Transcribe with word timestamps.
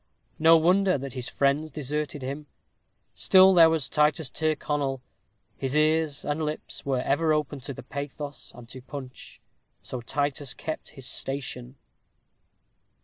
No 0.39 0.57
wonder 0.57 0.97
that 0.97 1.13
his 1.13 1.29
friends 1.29 1.69
deserted 1.69 2.23
him; 2.23 2.47
still 3.13 3.53
there 3.53 3.69
was 3.69 3.87
Titus 3.87 4.31
Tyrconnel; 4.31 4.99
his 5.59 5.75
ears 5.75 6.25
and 6.25 6.41
lips 6.43 6.83
were 6.83 7.01
ever 7.01 7.33
open 7.33 7.59
to 7.59 7.75
pathos 7.83 8.51
and 8.55 8.67
to 8.69 8.81
punch; 8.81 9.39
so 9.83 10.01
Titus 10.01 10.55
kept 10.55 10.89
his 10.97 11.05
station. 11.05 11.75